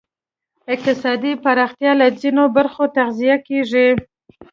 اقتصادي 0.73 1.33
پراختیا 1.43 1.91
له 2.01 2.07
ځینو 2.19 2.43
برخو 2.55 2.83
تغذیه 2.97 3.37
کېږی. 3.47 3.87